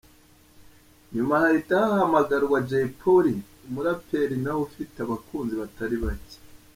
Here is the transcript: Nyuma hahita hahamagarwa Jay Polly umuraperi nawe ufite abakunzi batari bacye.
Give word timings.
Nyuma 1.13 1.33
hahita 1.43 1.75
hahamagarwa 1.89 2.57
Jay 2.69 2.87
Polly 2.99 3.35
umuraperi 3.67 4.35
nawe 4.43 4.61
ufite 4.69 4.95
abakunzi 5.01 5.53
batari 5.61 5.97
bacye. 6.03 6.39